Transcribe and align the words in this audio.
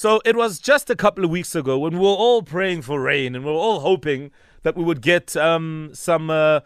So 0.00 0.22
it 0.24 0.34
was 0.34 0.58
just 0.58 0.88
a 0.88 0.96
couple 0.96 1.24
of 1.26 1.30
weeks 1.30 1.54
ago 1.54 1.78
when 1.78 1.92
we 1.92 1.98
were 1.98 2.06
all 2.06 2.42
praying 2.42 2.80
for 2.80 3.02
rain 3.02 3.36
and 3.36 3.44
we 3.44 3.50
were 3.50 3.58
all 3.58 3.80
hoping 3.80 4.30
that 4.62 4.74
we 4.74 4.82
would 4.82 5.02
get 5.02 5.36
um, 5.36 5.90
some. 5.92 6.30
Uh, 6.30 6.60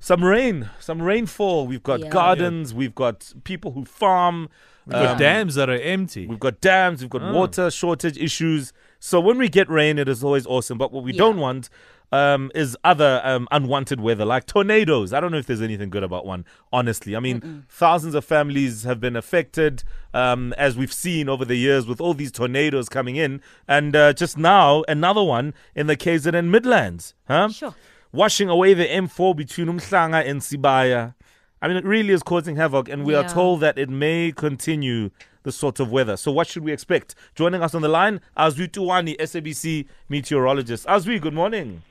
some 0.00 0.22
rain, 0.22 0.68
some 0.78 1.00
rainfall. 1.02 1.66
We've 1.66 1.82
got 1.82 2.00
Yeah. 2.00 2.08
gardens, 2.10 2.72
we've 2.72 2.94
got 2.94 3.32
people 3.42 3.72
who 3.72 3.84
farm, 3.86 4.48
We've 4.86 4.92
got 4.92 5.12
um, 5.12 5.18
dams 5.18 5.54
that 5.56 5.68
are 5.68 5.80
empty. 5.80 6.26
We've 6.26 6.38
got 6.38 6.60
dams, 6.60 7.00
we've 7.00 7.10
got 7.10 7.22
Oh. 7.22 7.32
water 7.32 7.68
shortage 7.70 8.16
issues. 8.18 8.72
So 9.00 9.18
when 9.18 9.38
we 9.38 9.48
get 9.48 9.68
rain, 9.68 9.98
it 9.98 10.08
is 10.08 10.22
always 10.22 10.46
awesome. 10.46 10.76
But 10.78 10.92
what 10.92 11.02
we 11.04 11.12
Yeah. 11.14 11.18
don't 11.24 11.38
want 11.38 11.68
um, 12.12 12.50
is 12.54 12.76
other 12.84 13.20
um, 13.24 13.48
unwanted 13.50 14.00
weather, 14.00 14.24
like 14.24 14.46
tornadoes. 14.46 15.12
I 15.12 15.20
don't 15.20 15.30
know 15.30 15.38
if 15.38 15.46
there's 15.46 15.62
anything 15.62 15.90
good 15.90 16.02
about 16.02 16.26
one, 16.26 16.44
honestly. 16.72 17.14
I 17.16 17.20
mean, 17.20 17.64
thousands 17.68 18.14
of 18.14 18.24
families 18.24 18.84
have 18.84 19.00
been 19.00 19.16
affected, 19.16 19.84
um, 20.14 20.52
as 20.54 20.76
we've 20.76 20.92
seen 20.92 21.28
over 21.28 21.44
the 21.44 21.56
years 21.56 21.86
with 21.86 22.00
all 22.00 22.14
these 22.14 22.32
tornadoes 22.32 22.88
coming 22.88 23.16
in. 23.16 23.40
And 23.66 23.94
uh, 23.94 24.12
just 24.12 24.38
now, 24.38 24.84
another 24.88 25.22
one 25.22 25.54
in 25.74 25.86
the 25.86 25.96
KZN 25.96 26.46
Midlands. 26.46 27.14
Huh? 27.26 27.48
Sure. 27.50 27.74
Washing 28.12 28.48
away 28.48 28.72
the 28.74 28.86
M4 28.86 29.36
between 29.36 29.66
Umhlanga 29.68 30.26
and 30.26 30.40
Sibaya. 30.40 31.14
I 31.60 31.68
mean, 31.68 31.76
it 31.76 31.84
really 31.84 32.12
is 32.12 32.22
causing 32.22 32.56
havoc, 32.56 32.88
and 32.88 33.04
we 33.04 33.14
are 33.14 33.28
told 33.28 33.60
that 33.60 33.76
it 33.76 33.90
may 33.90 34.32
continue 34.34 35.10
the 35.42 35.50
sort 35.50 35.80
of 35.80 35.90
weather. 35.90 36.16
So, 36.16 36.30
what 36.30 36.46
should 36.46 36.62
we 36.62 36.72
expect? 36.72 37.16
Joining 37.34 37.62
us 37.62 37.74
on 37.74 37.82
the 37.82 37.88
line, 37.88 38.20
Azwi 38.36 38.68
Tuwani, 38.68 39.16
SABC 39.18 39.86
meteorologist. 40.08 40.86
Azwi, 40.86 41.20
good 41.20 41.34
morning. 41.34 41.82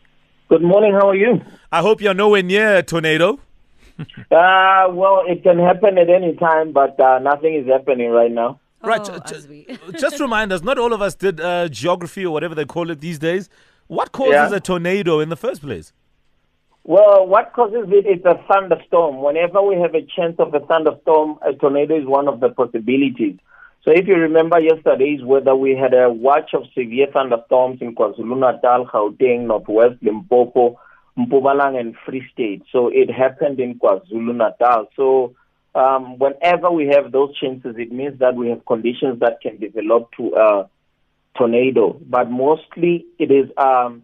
Good 0.49 0.61
morning. 0.61 0.93
How 0.93 1.09
are 1.09 1.15
you? 1.15 1.41
I 1.71 1.81
hope 1.81 2.01
you're 2.01 2.13
nowhere 2.13 2.43
near 2.43 2.77
a 2.77 2.83
tornado. 2.83 3.39
Uh, 3.99 4.87
well, 4.91 5.23
it 5.27 5.43
can 5.43 5.57
happen 5.59 5.97
at 5.97 6.09
any 6.09 6.35
time, 6.35 6.71
but 6.71 6.99
uh, 6.99 7.19
nothing 7.19 7.55
is 7.55 7.67
happening 7.67 8.11
right 8.11 8.31
now. 8.31 8.59
Right. 8.81 9.01
Oh, 9.09 9.19
ju- 9.19 9.35
as 9.35 9.47
Just 9.99 10.19
remind 10.19 10.53
us, 10.53 10.61
not 10.61 10.77
all 10.77 10.93
of 10.93 11.01
us 11.01 11.15
did 11.15 11.41
uh, 11.41 11.67
geography 11.67 12.25
or 12.25 12.31
whatever 12.31 12.55
they 12.55 12.65
call 12.65 12.89
it 12.91 13.01
these 13.01 13.19
days. 13.19 13.49
What 13.87 14.11
causes 14.11 14.33
Yeah. 14.51 14.55
a 14.55 14.59
tornado 14.59 15.19
in 15.19 15.29
the 15.29 15.35
first 15.35 15.61
place? 15.61 15.91
Well, 16.83 17.27
what 17.27 17.51
causes 17.53 17.85
it 17.89 18.05
is 18.05 18.23
a 18.23 18.35
thunderstorm. 18.47 19.21
Whenever 19.21 19.61
we 19.61 19.75
have 19.81 19.93
a 19.95 20.01
chance 20.15 20.35
of 20.39 20.53
a 20.53 20.61
thunderstorm, 20.61 21.37
a 21.45 21.53
tornado 21.53 21.97
is 21.99 22.05
one 22.05 22.27
of 22.29 22.39
the 22.39 22.49
possibilities. 22.49 23.35
So 23.87 23.93
if 23.93 24.05
you 24.05 24.15
remember 24.15 24.59
yesterday's 24.59 25.23
weather, 25.23 25.55
we 25.55 25.73
had 25.73 25.93
a 25.93 26.09
watch 26.11 26.53
of 26.53 26.63
severe 26.77 27.07
thunderstorms 27.13 27.81
in 27.81 27.95
KwaZulu-Natal, 27.95 28.85
Gauteng, 28.87 29.45
Northwest, 29.47 30.03
Limpopo, 30.03 30.77
Mpumalanga, 31.17 31.79
and 31.79 31.95
Free 32.05 32.27
State. 32.33 32.63
So 32.69 32.89
it 32.89 33.09
happened 33.09 33.61
in 33.61 33.79
KwaZulu-Natal. 33.79 34.89
So 34.97 35.35
um, 35.73 36.19
whenever 36.19 36.69
we 36.69 36.87
have 36.87 37.13
those 37.13 37.33
chances, 37.37 37.75
it 37.77 37.93
means 37.93 38.19
that 38.19 38.35
we 38.35 38.49
have 38.49 38.65
conditions 38.65 39.21
that 39.21 39.39
can 39.41 39.57
develop 39.57 40.09
to 40.17 40.33
a 40.35 40.69
tornado. 41.37 41.97
But 42.09 42.29
mostly 42.29 43.05
it 43.17 43.31
is 43.31 43.49
um, 43.55 44.03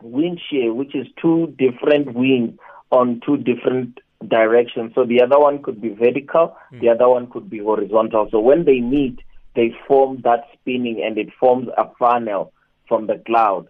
wind 0.00 0.40
shear, 0.48 0.72
which 0.72 0.94
is 0.94 1.08
two 1.20 1.56
different 1.58 2.14
winds 2.14 2.56
on 2.92 3.20
two 3.26 3.36
different 3.36 3.98
directions. 4.26 4.92
So 4.94 5.04
the 5.04 5.22
other 5.22 5.38
one 5.38 5.62
could 5.62 5.80
be 5.80 5.90
vertical, 5.90 6.56
the 6.72 6.88
other 6.88 7.08
one 7.08 7.28
could 7.28 7.48
be 7.48 7.58
horizontal. 7.58 8.28
So 8.30 8.40
when 8.40 8.64
they 8.64 8.80
meet, 8.80 9.20
they 9.54 9.74
form 9.86 10.20
that 10.24 10.44
spinning 10.54 11.02
and 11.04 11.18
it 11.18 11.28
forms 11.38 11.68
a 11.76 11.88
funnel 11.98 12.52
from 12.86 13.06
the 13.06 13.22
cloud. 13.26 13.68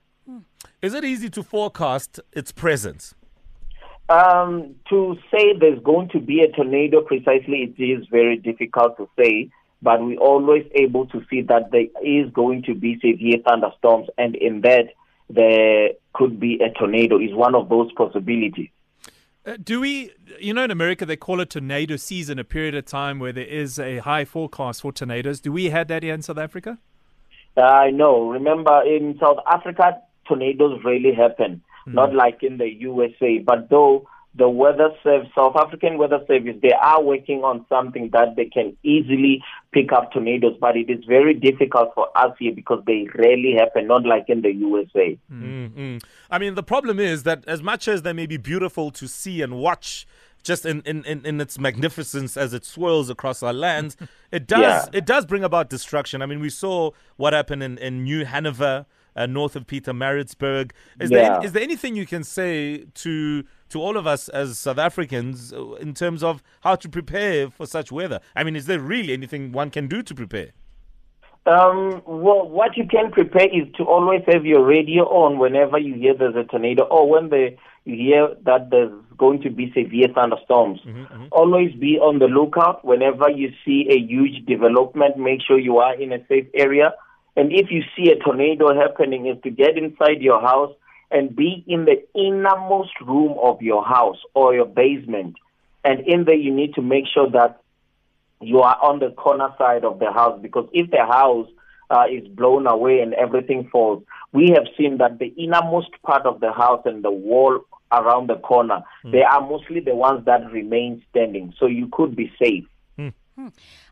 Is 0.80 0.94
it 0.94 1.04
easy 1.04 1.28
to 1.30 1.42
forecast 1.42 2.20
its 2.32 2.52
presence? 2.52 3.14
Um, 4.08 4.74
to 4.88 5.16
say 5.30 5.52
there's 5.58 5.82
going 5.82 6.08
to 6.10 6.20
be 6.20 6.40
a 6.40 6.50
tornado 6.50 7.02
precisely, 7.02 7.74
it 7.76 7.82
is 7.82 8.06
very 8.10 8.36
difficult 8.36 8.96
to 8.96 9.08
say, 9.18 9.50
but 9.82 10.02
we're 10.02 10.18
always 10.18 10.64
able 10.74 11.06
to 11.08 11.22
see 11.28 11.42
that 11.42 11.70
there 11.72 11.86
is 12.02 12.30
going 12.32 12.62
to 12.62 12.74
be 12.74 12.98
severe 13.00 13.38
thunderstorms, 13.46 14.08
and 14.16 14.34
in 14.34 14.62
that, 14.62 14.86
there 15.28 15.90
could 16.14 16.40
be 16.40 16.58
a 16.62 16.70
tornado, 16.78 17.18
is 17.18 17.34
one 17.34 17.54
of 17.54 17.68
those 17.68 17.92
possibilities. 17.92 18.70
Uh, 19.48 19.56
do 19.62 19.80
we, 19.80 20.12
you 20.38 20.52
know, 20.52 20.62
in 20.62 20.70
America 20.70 21.06
they 21.06 21.16
call 21.16 21.40
it 21.40 21.48
tornado 21.48 21.96
season, 21.96 22.38
a 22.38 22.44
period 22.44 22.74
of 22.74 22.84
time 22.84 23.18
where 23.18 23.32
there 23.32 23.46
is 23.46 23.78
a 23.78 23.98
high 23.98 24.24
forecast 24.24 24.82
for 24.82 24.92
tornadoes. 24.92 25.40
Do 25.40 25.52
we 25.52 25.70
have 25.70 25.88
that 25.88 26.02
here 26.02 26.12
in 26.12 26.20
South 26.20 26.36
Africa? 26.36 26.76
I 27.56 27.90
know. 27.90 28.28
Remember, 28.28 28.82
in 28.84 29.18
South 29.18 29.38
Africa, 29.50 29.98
tornadoes 30.26 30.80
rarely 30.84 31.14
happen, 31.14 31.62
not 31.86 32.14
like 32.14 32.42
in 32.42 32.58
the 32.58 32.68
USA. 32.68 33.38
But 33.38 33.70
though 33.70 34.06
the 34.38 34.48
weather 34.48 34.90
service, 35.02 35.28
South 35.36 35.56
African 35.56 35.98
Weather 35.98 36.20
Service, 36.28 36.56
they 36.62 36.72
are 36.72 37.02
working 37.02 37.42
on 37.44 37.66
something 37.68 38.08
that 38.12 38.36
they 38.36 38.44
can 38.46 38.76
easily 38.84 39.42
pick 39.72 39.92
up 39.92 40.12
tornadoes. 40.12 40.56
But 40.60 40.76
it 40.76 40.88
is 40.88 41.04
very 41.04 41.34
difficult 41.34 41.90
for 41.94 42.08
us 42.16 42.32
here 42.38 42.52
because 42.54 42.82
they 42.86 43.08
rarely 43.14 43.54
happen, 43.58 43.88
not 43.88 44.06
like 44.06 44.26
in 44.28 44.42
the 44.42 44.52
USA. 44.52 45.18
Mm-mm. 45.32 46.02
I 46.30 46.38
mean, 46.38 46.54
the 46.54 46.62
problem 46.62 46.98
is 47.00 47.24
that 47.24 47.44
as 47.46 47.62
much 47.62 47.88
as 47.88 48.02
they 48.02 48.12
may 48.12 48.26
be 48.26 48.36
beautiful 48.36 48.90
to 48.92 49.08
see 49.08 49.42
and 49.42 49.58
watch, 49.58 50.06
just 50.44 50.64
in, 50.64 50.82
in, 50.82 51.04
in, 51.04 51.26
in 51.26 51.40
its 51.40 51.58
magnificence 51.58 52.36
as 52.36 52.54
it 52.54 52.64
swirls 52.64 53.10
across 53.10 53.42
our 53.42 53.52
lands, 53.52 53.96
it 54.32 54.46
does 54.46 54.60
Yeah. 54.60 54.86
it 54.92 55.04
does 55.04 55.26
bring 55.26 55.42
about 55.44 55.68
destruction. 55.68 56.22
I 56.22 56.26
mean, 56.26 56.40
we 56.40 56.48
saw 56.50 56.92
what 57.16 57.32
happened 57.32 57.62
in, 57.62 57.76
in 57.78 58.04
New 58.04 58.24
Hanover, 58.24 58.86
uh, 59.18 59.26
north 59.26 59.56
of 59.56 59.66
Pietermaritzburg. 59.66 60.70
Is 61.00 61.10
there 61.10 61.22
Yeah. 61.22 61.40
is 61.42 61.52
there 61.52 61.62
anything 61.62 61.96
you 61.96 62.06
can 62.06 62.24
say 62.24 62.84
to 63.04 63.42
to 63.70 63.76
all 63.82 63.96
of 63.96 64.06
us 64.06 64.28
as 64.30 64.58
South 64.58 64.78
Africans 64.78 65.52
uh, 65.52 65.74
in 65.86 65.92
terms 65.92 66.22
of 66.22 66.42
how 66.62 66.74
to 66.76 66.88
prepare 66.88 67.50
for 67.50 67.66
such 67.66 67.90
weather? 67.92 68.20
I 68.36 68.44
mean, 68.44 68.56
is 68.56 68.66
there 68.66 68.80
really 68.80 69.12
anything 69.12 69.52
one 69.52 69.70
can 69.70 69.88
do 69.88 70.02
to 70.02 70.14
prepare? 70.14 70.50
Um, 71.46 72.02
well, 72.06 72.46
what 72.46 72.76
you 72.76 72.86
can 72.86 73.10
prepare 73.10 73.46
is 73.46 73.66
to 73.78 73.84
always 73.84 74.22
have 74.26 74.44
your 74.44 74.62
radio 74.64 75.04
on 75.04 75.38
whenever 75.38 75.78
you 75.78 75.94
hear 75.94 76.14
there's 76.14 76.36
a 76.36 76.44
tornado 76.44 76.84
or 76.84 77.08
when 77.08 77.30
the, 77.30 77.56
you 77.86 77.96
hear 77.96 78.28
that 78.44 78.68
there's 78.70 78.92
going 79.16 79.40
to 79.42 79.50
be 79.50 79.72
severe 79.72 80.08
thunderstorms. 80.14 80.80
Always 81.32 81.72
be 81.74 81.98
on 81.98 82.18
the 82.18 82.26
lookout. 82.26 82.84
Whenever 82.84 83.30
you 83.30 83.52
see 83.64 83.86
a 83.90 83.98
huge 83.98 84.44
development, 84.46 85.16
make 85.16 85.40
sure 85.46 85.58
you 85.58 85.78
are 85.78 85.94
in 85.94 86.12
a 86.12 86.18
safe 86.28 86.46
area. 86.54 86.92
And 87.38 87.52
if 87.52 87.70
you 87.70 87.84
see 87.96 88.10
a 88.10 88.16
tornado 88.16 88.74
happening, 88.74 89.26
is 89.26 89.40
to 89.44 89.50
get 89.50 89.78
inside 89.78 90.20
your 90.20 90.40
house 90.40 90.74
and 91.08 91.36
be 91.36 91.62
in 91.68 91.84
the 91.84 92.02
innermost 92.12 92.90
room 93.00 93.38
of 93.40 93.62
your 93.62 93.84
house 93.84 94.18
or 94.34 94.56
your 94.56 94.66
basement. 94.66 95.36
And 95.84 96.00
in 96.00 96.24
there, 96.24 96.34
you 96.34 96.52
need 96.52 96.74
to 96.74 96.82
make 96.82 97.04
sure 97.14 97.30
that 97.30 97.60
you 98.40 98.58
are 98.62 98.76
on 98.82 98.98
the 98.98 99.10
corner 99.10 99.54
side 99.56 99.84
of 99.84 100.00
the 100.00 100.10
house 100.12 100.40
because 100.42 100.68
if 100.72 100.90
the 100.90 101.06
house 101.06 101.48
uh, 101.90 102.06
is 102.10 102.26
blown 102.26 102.66
away 102.66 103.02
and 103.02 103.14
everything 103.14 103.68
falls, 103.70 104.02
we 104.32 104.50
have 104.50 104.66
seen 104.76 104.98
that 104.98 105.20
the 105.20 105.32
innermost 105.38 105.90
part 106.02 106.26
of 106.26 106.40
the 106.40 106.50
house 106.52 106.82
and 106.86 107.04
the 107.04 107.10
wall 107.12 107.60
around 107.92 108.28
the 108.28 108.36
corner, 108.36 108.82
they 109.04 109.22
are 109.22 109.40
mostly 109.40 109.78
the 109.78 109.94
ones 109.94 110.24
that 110.26 110.50
remain 110.50 111.04
standing. 111.10 111.54
So 111.56 111.66
you 111.66 111.88
could 111.92 112.16
be 112.16 112.32
safe. 112.42 112.64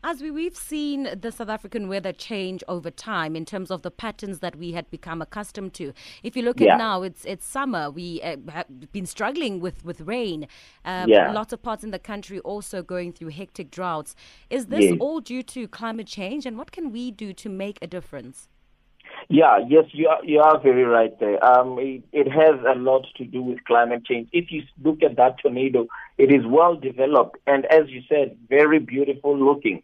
Azwi, 0.03 0.33
we've 0.33 0.55
seen 0.57 1.07
the 1.21 1.31
South 1.31 1.49
African 1.49 1.87
weather 1.87 2.11
change 2.11 2.63
over 2.67 2.91
time 2.91 3.35
in 3.35 3.45
terms 3.45 3.71
of 3.71 3.81
the 3.81 3.91
patterns 3.91 4.39
that 4.39 4.55
we 4.57 4.73
had 4.73 4.89
become 4.89 5.21
accustomed 5.21 5.73
to. 5.75 5.93
If 6.21 6.35
you 6.35 6.43
look 6.43 6.59
Yeah. 6.59 6.73
at 6.73 6.77
now, 6.77 7.01
it's 7.03 7.23
it's 7.25 7.45
summer. 7.45 7.89
We 7.89 8.21
uh, 8.21 8.37
have 8.51 8.91
been 8.91 9.05
struggling 9.05 9.59
with 9.59 9.85
with 9.85 10.01
rain. 10.01 10.47
Um, 10.83 11.09
Yeah. 11.09 11.31
Lots 11.31 11.53
of 11.53 11.61
parts 11.61 11.83
in 11.83 11.91
the 11.91 11.99
country 11.99 12.39
also 12.39 12.83
going 12.83 13.13
through 13.13 13.29
hectic 13.29 13.71
droughts. 13.71 14.15
Is 14.49 14.67
this 14.67 14.85
Yes. 14.85 14.97
all 14.99 15.21
due 15.21 15.43
to 15.43 15.67
climate 15.67 16.07
change? 16.07 16.45
And 16.45 16.57
what 16.57 16.71
can 16.71 16.91
we 16.91 17.11
do 17.11 17.33
to 17.33 17.49
make 17.49 17.77
a 17.81 17.87
difference? 17.87 18.49
Yeah, 19.29 19.57
yes, 19.67 19.85
you 19.91 20.07
are, 20.07 20.23
you 20.23 20.39
are 20.39 20.57
very 20.59 20.85
right 20.85 21.17
there. 21.19 21.43
Um, 21.43 21.77
it, 21.79 22.03
it 22.13 22.31
has 22.31 22.61
a 22.65 22.79
lot 22.79 23.05
to 23.17 23.25
do 23.25 23.41
with 23.41 23.63
climate 23.65 24.05
change. 24.05 24.29
If 24.31 24.51
you 24.51 24.63
look 24.81 25.03
at 25.03 25.17
that 25.17 25.39
tornado, 25.39 25.87
it 26.17 26.31
is 26.31 26.45
well 26.45 26.75
developed 26.75 27.37
and, 27.45 27.65
as 27.65 27.89
you 27.89 28.01
said, 28.07 28.37
very 28.47 28.79
beautiful 28.79 29.37
looking. 29.37 29.83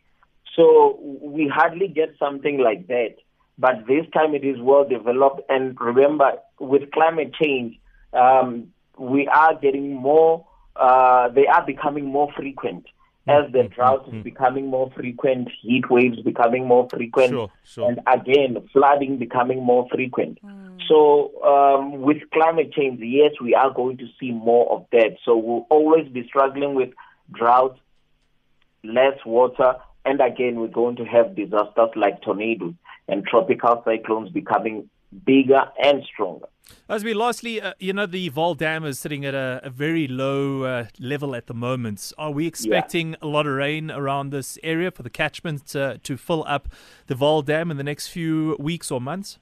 So 0.56 0.98
we 1.22 1.52
hardly 1.54 1.90
get 1.90 2.16
something 2.18 2.60
like 2.60 2.88
that. 2.88 3.16
But 3.58 3.86
this 3.86 4.06
time 4.14 4.34
it 4.34 4.46
is 4.46 4.62
well 4.62 4.88
developed. 4.88 5.42
And 5.50 5.80
remember, 5.80 6.34
with 6.60 6.92
climate 6.92 7.34
change, 7.34 7.78
um, 8.14 8.70
we 8.98 9.28
are 9.28 9.56
getting 9.60 9.94
more, 9.94 10.46
uh, 10.76 11.30
they 11.30 11.48
are 11.48 11.66
becoming 11.66 12.06
more 12.06 12.32
frequent. 12.36 12.86
As 13.26 13.46
mm, 13.46 13.52
the 13.54 13.60
mm, 13.60 13.74
drought 13.74 14.06
mm, 14.06 14.18
is 14.18 14.24
becoming 14.24 14.68
more 14.68 14.92
frequent, 14.96 15.50
heat 15.62 15.90
waves 15.90 16.20
becoming 16.22 16.68
more 16.68 16.88
frequent, 16.90 17.32
Sure, 17.32 17.50
sure. 17.64 17.90
and 17.90 18.00
again, 18.06 18.58
flooding 18.74 19.18
becoming 19.18 19.64
more 19.64 19.88
frequent. 19.90 20.40
So, 20.90 21.32
um, 21.44 22.02
with 22.02 22.18
climate 22.34 22.74
change, 22.74 23.00
yes, 23.02 23.32
we 23.42 23.56
are 23.56 23.72
going 23.74 23.98
to 23.98 24.08
see 24.20 24.32
more 24.32 24.70
of 24.70 24.86
that. 24.92 25.16
So, 25.24 25.38
we'll 25.38 25.66
always 25.70 26.10
be 26.10 26.26
struggling 26.28 26.76
with 26.76 26.90
drought, 27.32 27.80
less 28.84 29.18
water, 29.26 29.76
and 30.06 30.20
again, 30.20 30.60
we're 30.60 30.68
going 30.68 30.98
to 30.98 31.06
have 31.06 31.36
disasters 31.36 31.92
like 31.96 32.22
tornadoes 32.22 32.74
and 33.08 33.26
tropical 33.26 33.82
cyclones 33.86 34.30
becoming 34.32 34.90
bigger 35.26 35.64
and 35.84 36.04
stronger. 36.12 36.48
Azwi 36.90 37.16
lastly, 37.16 37.62
uh, 37.62 37.74
you 37.80 37.94
know, 37.94 38.06
the 38.06 38.30
Vaal 38.30 38.58
Dam 38.58 38.86
is 38.86 39.00
sitting 39.00 39.26
at 39.26 39.34
a, 39.34 39.62
a 39.64 39.70
very 39.70 40.08
low 40.08 40.64
uh, 40.64 40.86
level 41.00 41.36
at 41.36 41.48
the 41.48 41.54
moment. 41.54 42.12
Are 42.18 42.32
we 42.32 42.48
expecting 42.48 43.12
yeah. 43.12 43.18
a 43.22 43.28
lot 43.28 43.48
of 43.48 43.54
rain 43.54 43.92
around 43.92 44.32
this 44.32 44.58
area 44.64 44.92
for 44.92 45.04
the 45.04 45.10
catchment 45.10 45.76
uh, 45.76 45.98
to 46.04 46.18
fill 46.18 46.44
up 46.48 46.70
the 47.08 47.16
Vaal 47.16 47.44
Dam 47.44 47.72
in 47.72 47.78
the 47.78 47.84
next 47.84 48.08
few 48.08 48.56
weeks 48.60 48.92
or 48.92 49.02
months? 49.02 49.40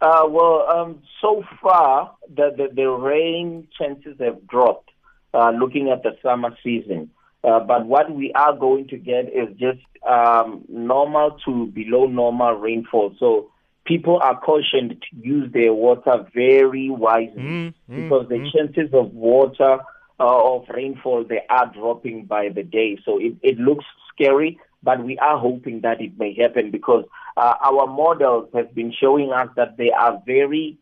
Uh, 0.00 0.24
well, 0.28 0.66
um, 0.68 1.02
so 1.22 1.42
far, 1.62 2.16
the, 2.28 2.50
the, 2.56 2.68
the, 2.74 2.88
rain 2.88 3.66
chances 3.78 4.14
have 4.20 4.46
dropped 4.46 4.90
uh, 5.32 5.50
looking 5.50 5.90
at 5.90 6.02
the 6.02 6.10
summer 6.22 6.56
season. 6.62 7.10
Uh, 7.42 7.60
but 7.60 7.86
what 7.86 8.10
we 8.10 8.32
are 8.32 8.54
going 8.54 8.88
to 8.88 8.98
get 8.98 9.26
is 9.26 9.48
just 9.58 9.80
um, 10.06 10.64
normal 10.68 11.38
to 11.44 11.66
below 11.66 12.06
normal 12.06 12.54
rainfall. 12.54 13.14
So 13.18 13.50
people 13.86 14.18
are 14.20 14.38
cautioned 14.40 14.90
to 15.00 15.16
use 15.16 15.50
their 15.52 15.72
water 15.72 16.26
very 16.34 16.90
wisely 16.90 17.42
mm, 17.42 17.74
mm, 17.90 18.02
because 18.02 18.28
the 18.28 18.36
mm. 18.36 18.52
chances 18.52 18.92
of 18.92 19.14
water 19.14 19.78
uh, 20.18 20.54
of 20.54 20.66
rainfall 20.68 21.24
they 21.24 21.42
are 21.48 21.70
dropping 21.72 22.24
by 22.24 22.48
the 22.48 22.62
day. 22.62 22.98
So 23.04 23.18
it, 23.18 23.36
it 23.42 23.58
looks 23.58 23.84
scary, 24.12 24.58
but 24.82 25.04
we 25.04 25.18
are 25.18 25.38
hoping 25.38 25.80
that 25.82 26.00
it 26.00 26.18
may 26.18 26.34
happen 26.34 26.70
because 26.70 27.04
uh, 27.36 27.54
our 27.64 27.86
models 27.86 28.48
have 28.54 28.74
been 28.74 28.92
showing 28.98 29.32
us 29.32 29.48
that 29.56 29.76
they 29.76 29.90
are 29.90 30.22
very 30.26 30.78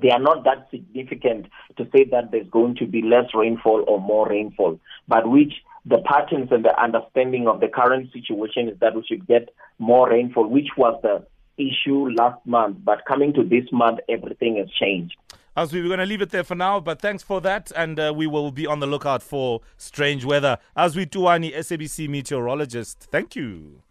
they 0.00 0.10
are 0.10 0.20
not 0.20 0.44
that 0.44 0.68
significant 0.70 1.46
to 1.76 1.84
say 1.92 2.04
that 2.12 2.30
there's 2.30 2.48
going 2.50 2.76
to 2.76 2.86
be 2.86 3.02
less 3.02 3.34
rainfall 3.34 3.84
or 3.88 4.00
more 4.00 4.28
rainfall, 4.28 4.78
but 5.08 5.28
which 5.28 5.54
the 5.84 5.98
patterns 6.04 6.52
and 6.52 6.64
the 6.64 6.80
understanding 6.80 7.48
of 7.48 7.58
the 7.58 7.66
current 7.66 8.12
situation 8.12 8.68
is 8.68 8.78
that 8.78 8.94
we 8.94 9.04
should 9.04 9.26
get 9.26 9.48
more 9.78 10.08
rainfall, 10.08 10.46
which 10.46 10.68
was 10.76 11.00
the 11.02 11.26
issue 11.58 12.08
last 12.10 12.44
month. 12.46 12.78
But 12.84 13.04
coming 13.06 13.32
to 13.34 13.42
this 13.42 13.64
month, 13.72 14.00
everything 14.08 14.56
has 14.56 14.68
changed. 14.70 15.16
As 15.56 15.72
we 15.72 15.82
were 15.82 15.88
going 15.88 15.98
to 15.98 16.06
leave 16.06 16.22
it 16.22 16.30
there 16.30 16.44
for 16.44 16.54
now, 16.54 16.78
but 16.78 17.00
thanks 17.00 17.24
for 17.24 17.40
that, 17.40 17.72
and 17.74 17.98
uh, 17.98 18.12
we 18.14 18.28
will 18.28 18.52
be 18.52 18.64
on 18.64 18.78
the 18.78 18.86
lookout 18.86 19.24
for 19.24 19.60
strange 19.76 20.24
weather. 20.24 20.58
Azwi 20.76 21.34
any 21.34 21.50
SABC 21.50 22.08
meteorologist, 22.08 23.08
thank 23.10 23.34
you. 23.34 23.82